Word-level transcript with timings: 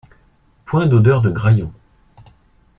Point 0.65 0.87
d'odeur 0.87 1.21
de 1.21 1.29
graillon. 1.29 1.71